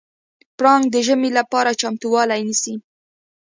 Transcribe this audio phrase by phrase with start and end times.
[0.57, 2.73] پړانګ د ژمي لپاره چمتووالی نیسي.